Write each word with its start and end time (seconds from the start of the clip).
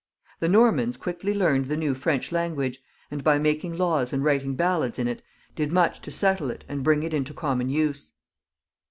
The 0.39 0.49
Normans 0.49 0.97
qiiickly 0.97 1.35
learned 1.37 1.65
the 1.65 1.77
new 1.77 1.93
French 1.93 2.31
language, 2.31 2.79
and 3.11 3.23
by 3.23 3.37
making 3.37 3.77
laws 3.77 4.11
and 4.11 4.23
writing 4.23 4.55
balkds 4.55 4.97
in 4.97 5.07
it, 5.07 5.21
did 5.53 5.71
much 5.71 5.99
to 6.01 6.09
settle 6.09 6.49
it 6.49 6.65
and 6.67 6.83
bring 6.83 7.03
it 7.03 7.13
into 7.13 7.35
common 7.35 7.69
use. 7.69 8.11